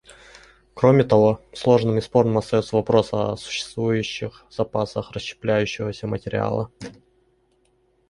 [0.73, 6.71] Кроме того, сложным и спорным остается вопрос о существующих запасах расщепляющегося материала.